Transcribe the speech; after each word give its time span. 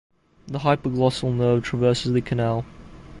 The 0.47 0.57
hypoglossal 0.57 1.31
nerve 1.31 1.61
traverses 1.61 2.11
the 2.11 2.21
canal. 2.21 2.65